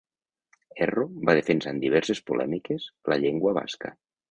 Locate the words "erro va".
0.85-1.35